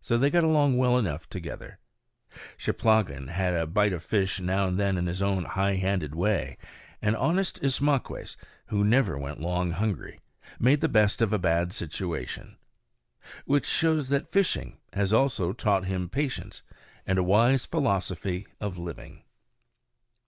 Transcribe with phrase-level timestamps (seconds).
[0.00, 1.78] So they got along well enough together.
[2.58, 6.58] Cheplahgan had a bite of fish now and then in his own high handed way;
[7.00, 8.34] and honest Ismaques,
[8.66, 10.18] who never went long hungry,
[10.58, 12.56] made the best of a bad situation.
[13.44, 16.64] Which shows that fishing has also taught him patience,
[17.06, 19.22] and a wise philosophy of living.